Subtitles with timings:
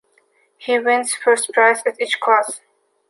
[0.57, 2.61] He wins first prize in each class.